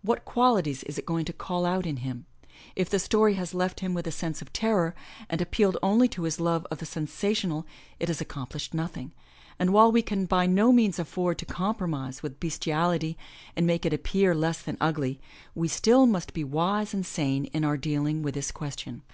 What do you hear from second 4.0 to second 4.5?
a sense of